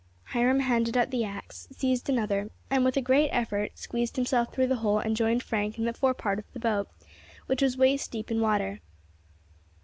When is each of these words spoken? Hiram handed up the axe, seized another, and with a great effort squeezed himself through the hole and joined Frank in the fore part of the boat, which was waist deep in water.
Hiram 0.29 0.61
handed 0.61 0.97
up 0.97 1.11
the 1.11 1.23
axe, 1.23 1.67
seized 1.71 2.09
another, 2.09 2.49
and 2.71 2.83
with 2.83 2.97
a 2.97 3.01
great 3.03 3.29
effort 3.29 3.77
squeezed 3.77 4.15
himself 4.15 4.51
through 4.51 4.65
the 4.65 4.77
hole 4.77 4.97
and 4.97 5.15
joined 5.15 5.43
Frank 5.43 5.77
in 5.77 5.85
the 5.85 5.93
fore 5.93 6.15
part 6.15 6.39
of 6.39 6.51
the 6.53 6.59
boat, 6.59 6.89
which 7.45 7.61
was 7.61 7.77
waist 7.77 8.09
deep 8.09 8.31
in 8.31 8.41
water. 8.41 8.79